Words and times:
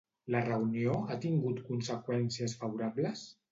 La 0.35 0.39
reunió 0.45 0.95
ha 1.01 1.17
tingut 1.27 1.63
conseqüències 1.69 2.59
favorables? 2.65 3.25